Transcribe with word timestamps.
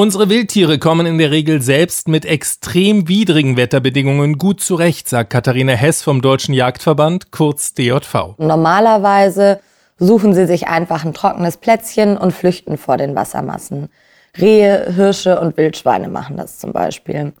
Unsere 0.00 0.30
Wildtiere 0.30 0.78
kommen 0.78 1.04
in 1.04 1.18
der 1.18 1.30
Regel 1.30 1.60
selbst 1.60 2.08
mit 2.08 2.24
extrem 2.24 3.06
widrigen 3.06 3.58
Wetterbedingungen 3.58 4.38
gut 4.38 4.62
zurecht, 4.62 5.10
sagt 5.10 5.28
Katharina 5.28 5.74
Hess 5.74 6.02
vom 6.02 6.22
Deutschen 6.22 6.54
Jagdverband, 6.54 7.32
kurz 7.32 7.74
DJV. 7.74 8.38
Normalerweise 8.38 9.60
suchen 9.98 10.32
sie 10.32 10.46
sich 10.46 10.68
einfach 10.68 11.04
ein 11.04 11.12
trockenes 11.12 11.58
Plätzchen 11.58 12.16
und 12.16 12.32
flüchten 12.32 12.78
vor 12.78 12.96
den 12.96 13.14
Wassermassen. 13.14 13.90
Rehe, 14.38 14.90
Hirsche 14.90 15.38
und 15.38 15.58
Wildschweine 15.58 16.08
machen 16.08 16.38
das 16.38 16.58
zum 16.58 16.72
Beispiel. 16.72 17.34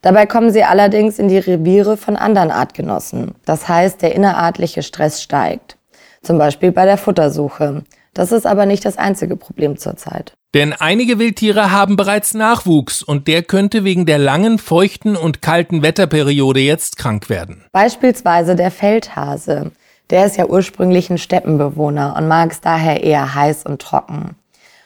Dabei 0.00 0.26
kommen 0.26 0.52
sie 0.52 0.62
allerdings 0.62 1.18
in 1.18 1.26
die 1.26 1.38
Reviere 1.38 1.96
von 1.96 2.14
anderen 2.14 2.52
Artgenossen. 2.52 3.34
Das 3.44 3.66
heißt, 3.66 4.02
der 4.02 4.14
innerartliche 4.14 4.84
Stress 4.84 5.20
steigt. 5.20 5.78
Zum 6.22 6.38
Beispiel 6.38 6.70
bei 6.70 6.84
der 6.84 6.96
Futtersuche. 6.96 7.82
Das 8.12 8.30
ist 8.30 8.46
aber 8.46 8.66
nicht 8.66 8.84
das 8.84 8.98
einzige 8.98 9.34
Problem 9.34 9.76
zurzeit. 9.78 10.36
Denn 10.54 10.72
einige 10.72 11.18
Wildtiere 11.18 11.72
haben 11.72 11.96
bereits 11.96 12.32
Nachwuchs 12.32 13.02
und 13.02 13.26
der 13.26 13.42
könnte 13.42 13.82
wegen 13.82 14.06
der 14.06 14.18
langen, 14.18 14.58
feuchten 14.58 15.16
und 15.16 15.42
kalten 15.42 15.82
Wetterperiode 15.82 16.60
jetzt 16.60 16.96
krank 16.96 17.28
werden. 17.28 17.64
Beispielsweise 17.72 18.54
der 18.54 18.70
Feldhase. 18.70 19.72
Der 20.10 20.26
ist 20.26 20.36
ja 20.36 20.46
ursprünglich 20.46 21.10
ein 21.10 21.18
Steppenbewohner 21.18 22.14
und 22.16 22.28
mag 22.28 22.52
es 22.52 22.60
daher 22.60 23.02
eher 23.02 23.34
heiß 23.34 23.64
und 23.66 23.82
trocken. 23.82 24.36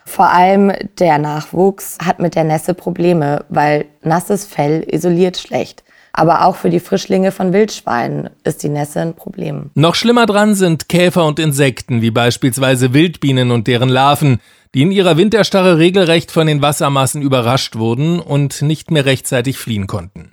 Vor 0.08 0.30
allem 0.30 0.72
der 0.98 1.18
Nachwuchs 1.18 1.98
hat 2.02 2.18
mit 2.18 2.34
der 2.34 2.42
Nässe 2.42 2.72
Probleme, 2.72 3.44
weil 3.50 3.84
nasses 4.02 4.46
Fell 4.46 4.82
isoliert 4.90 5.36
schlecht. 5.36 5.84
Aber 6.14 6.46
auch 6.46 6.56
für 6.56 6.70
die 6.70 6.80
Frischlinge 6.80 7.30
von 7.30 7.52
Wildschweinen 7.52 8.30
ist 8.42 8.62
die 8.62 8.70
Nässe 8.70 9.02
ein 9.02 9.14
Problem. 9.14 9.70
Noch 9.74 9.94
schlimmer 9.94 10.24
dran 10.24 10.54
sind 10.54 10.88
Käfer 10.88 11.26
und 11.26 11.38
Insekten, 11.38 12.00
wie 12.00 12.10
beispielsweise 12.10 12.94
Wildbienen 12.94 13.50
und 13.50 13.66
deren 13.66 13.90
Larven, 13.90 14.40
die 14.74 14.82
in 14.82 14.92
ihrer 14.92 15.18
Winterstarre 15.18 15.76
regelrecht 15.76 16.30
von 16.30 16.46
den 16.46 16.62
Wassermassen 16.62 17.20
überrascht 17.20 17.77
wurden 17.77 18.18
und 18.18 18.62
nicht 18.62 18.90
mehr 18.90 19.04
rechtzeitig 19.04 19.58
fliehen 19.58 19.86
konnten. 19.86 20.32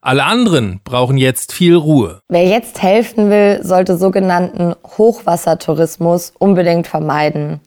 Alle 0.00 0.24
anderen 0.24 0.80
brauchen 0.84 1.16
jetzt 1.16 1.52
viel 1.52 1.74
Ruhe. 1.74 2.20
Wer 2.28 2.46
jetzt 2.46 2.82
helfen 2.82 3.30
will, 3.30 3.60
sollte 3.62 3.96
sogenannten 3.96 4.74
Hochwassertourismus 4.98 6.34
unbedingt 6.38 6.86
vermeiden. 6.86 7.60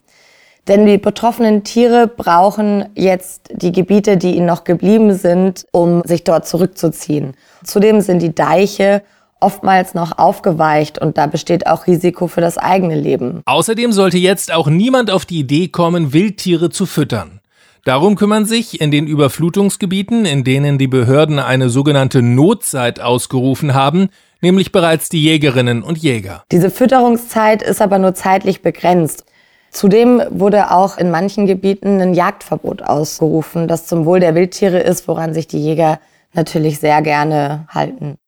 Denn 0.68 0.86
die 0.86 0.98
betroffenen 0.98 1.64
Tiere 1.64 2.06
brauchen 2.06 2.84
jetzt 2.94 3.50
die 3.52 3.72
Gebiete, 3.72 4.16
die 4.16 4.36
ihnen 4.36 4.46
noch 4.46 4.62
geblieben 4.62 5.12
sind, 5.14 5.66
um 5.72 6.02
sich 6.04 6.22
dort 6.22 6.46
zurückzuziehen. 6.46 7.34
Zudem 7.64 8.00
sind 8.00 8.22
die 8.22 8.34
Deiche 8.34 9.02
oftmals 9.40 9.94
noch 9.94 10.18
aufgeweicht 10.18 11.00
und 11.00 11.18
da 11.18 11.26
besteht 11.26 11.66
auch 11.66 11.88
Risiko 11.88 12.28
für 12.28 12.40
das 12.40 12.58
eigene 12.58 12.94
Leben. 12.94 13.42
Außerdem 13.44 13.90
sollte 13.90 14.18
jetzt 14.18 14.52
auch 14.54 14.68
niemand 14.68 15.10
auf 15.10 15.26
die 15.26 15.40
Idee 15.40 15.66
kommen, 15.66 16.12
Wildtiere 16.12 16.70
zu 16.70 16.86
füttern. 16.86 17.40
Darum 17.84 18.14
kümmern 18.14 18.44
sich 18.44 18.80
in 18.80 18.92
den 18.92 19.08
Überflutungsgebieten, 19.08 20.24
in 20.24 20.44
denen 20.44 20.78
die 20.78 20.86
Behörden 20.86 21.40
eine 21.40 21.68
sogenannte 21.68 22.22
Notzeit 22.22 23.00
ausgerufen 23.00 23.74
haben, 23.74 24.10
nämlich 24.40 24.70
bereits 24.70 25.08
die 25.08 25.24
Jägerinnen 25.24 25.82
und 25.82 25.98
Jäger. 25.98 26.44
Diese 26.52 26.70
Fütterungszeit 26.70 27.60
ist 27.62 27.82
aber 27.82 27.98
nur 27.98 28.14
zeitlich 28.14 28.62
begrenzt. 28.62 29.24
Zudem 29.72 30.22
wurde 30.28 30.70
auch 30.70 30.98
in 30.98 31.10
manchen 31.10 31.46
Gebieten 31.46 32.00
ein 32.00 32.12
Jagdverbot 32.12 32.82
ausgerufen, 32.82 33.68
das 33.68 33.86
zum 33.86 34.04
Wohl 34.04 34.20
der 34.20 34.34
Wildtiere 34.34 34.78
ist, 34.78 35.08
woran 35.08 35.32
sich 35.32 35.48
die 35.48 35.58
Jäger 35.58 35.98
natürlich 36.34 36.78
sehr 36.78 37.00
gerne 37.00 37.66
halten. 37.68 38.18